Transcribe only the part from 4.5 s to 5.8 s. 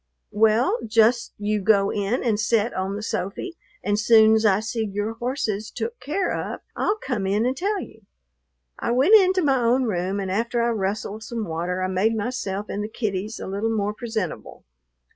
see your horses